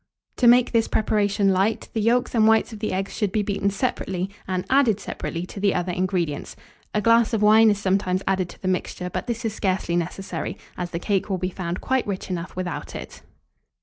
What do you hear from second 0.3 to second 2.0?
To make this preparation light,